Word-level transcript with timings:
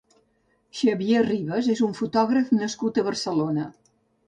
Xavier 0.79 1.19
Ribas 1.27 1.69
és 1.75 1.85
un 1.89 1.95
fotògraf 2.01 2.51
nascut 2.63 2.97
a 3.03 3.07
Barcelona. 3.13 3.71